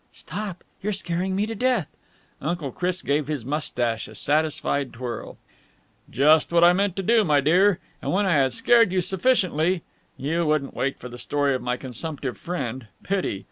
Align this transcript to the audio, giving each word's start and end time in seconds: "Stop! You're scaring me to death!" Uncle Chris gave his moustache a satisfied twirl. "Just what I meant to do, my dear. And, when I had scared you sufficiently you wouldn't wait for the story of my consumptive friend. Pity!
"Stop! 0.13 0.63
You're 0.81 0.93
scaring 0.93 1.35
me 1.35 1.45
to 1.45 1.53
death!" 1.53 1.87
Uncle 2.41 2.71
Chris 2.71 3.03
gave 3.03 3.27
his 3.27 3.45
moustache 3.45 4.07
a 4.07 4.15
satisfied 4.15 4.93
twirl. 4.93 5.37
"Just 6.09 6.51
what 6.51 6.63
I 6.63 6.73
meant 6.73 6.95
to 6.95 7.03
do, 7.03 7.23
my 7.23 7.39
dear. 7.39 7.77
And, 8.01 8.11
when 8.11 8.25
I 8.25 8.33
had 8.33 8.51
scared 8.53 8.91
you 8.91 9.01
sufficiently 9.01 9.83
you 10.17 10.43
wouldn't 10.47 10.73
wait 10.73 10.97
for 10.97 11.07
the 11.07 11.19
story 11.19 11.53
of 11.53 11.61
my 11.61 11.77
consumptive 11.77 12.35
friend. 12.39 12.87
Pity! 13.03 13.39